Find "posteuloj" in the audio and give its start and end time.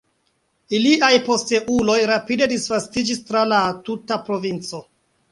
1.25-1.97